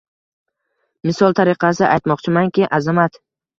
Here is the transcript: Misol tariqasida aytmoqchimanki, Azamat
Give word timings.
Misol 1.09 1.37
tariqasida 1.41 1.91
aytmoqchimanki, 1.99 2.69
Azamat 2.81 3.25